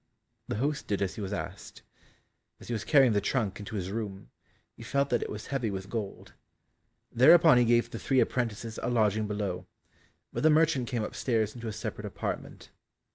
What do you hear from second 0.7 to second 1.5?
did as he was